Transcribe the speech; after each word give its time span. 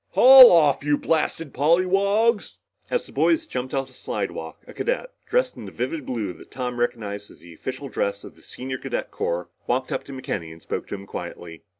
"Haul 0.13 0.51
off, 0.51 0.83
you 0.83 0.97
blasted 0.97 1.53
polliwogs!" 1.53 2.53
As 2.89 3.05
the 3.05 3.11
boys 3.11 3.45
jumped 3.45 3.71
off 3.71 3.85
the 3.85 3.93
slidewalk, 3.93 4.59
a 4.65 4.73
cadet, 4.73 5.11
dressed 5.27 5.55
in 5.55 5.65
the 5.65 5.71
vivid 5.71 6.07
blue 6.07 6.33
that 6.33 6.49
Tom 6.49 6.79
recognized 6.79 7.29
as 7.29 7.37
the 7.37 7.53
official 7.53 7.87
dress 7.87 8.23
of 8.23 8.35
the 8.35 8.41
Senior 8.41 8.79
Cadet 8.79 9.11
Corps, 9.11 9.49
walked 9.67 9.91
up 9.91 10.03
to 10.05 10.11
McKenny 10.11 10.51
and 10.51 10.59
spoke 10.63 10.87
to 10.87 10.95
him 10.95 11.05
quietly. 11.05 11.61